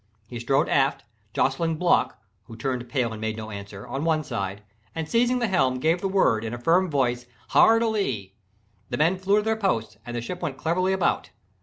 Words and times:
He 0.25 0.39
strode 0.39 0.67
aft, 0.67 1.03
jostling 1.31 1.75
Block 1.75 2.19
(who 2.45 2.55
turned 2.57 2.89
pale 2.89 3.11
and 3.11 3.21
made 3.21 3.37
no 3.37 3.51
answer) 3.51 3.85
on 3.85 4.03
one 4.03 4.23
side, 4.23 4.63
and 4.95 5.07
seizing 5.07 5.37
the 5.37 5.47
helm, 5.47 5.77
gave 5.79 6.01
the 6.01 6.07
word, 6.07 6.43
in 6.43 6.55
a 6.55 6.57
firm 6.57 6.89
voice, 6.89 7.27
Hard 7.49 7.83
a 7.83 7.87
lee! 7.87 8.33
The 8.89 8.97
men 8.97 9.19
flew 9.19 9.35
to 9.35 9.43
their 9.43 9.55
posts, 9.55 9.97
and 10.03 10.15
the 10.15 10.21
ship 10.21 10.41
went 10.41 10.57
cleverly 10.57 10.91
about. 10.93 11.29